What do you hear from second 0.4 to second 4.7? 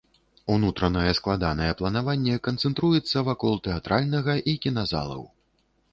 Унутранае складанае планаванне канцэнтруецца вакол тэатральнага і